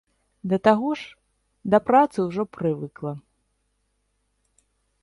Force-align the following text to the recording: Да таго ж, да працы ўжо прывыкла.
Да 0.53 0.57
таго 0.67 0.89
ж, 1.01 1.13
да 1.75 1.81
працы 1.91 2.19
ўжо 2.31 2.43
прывыкла. 2.59 3.13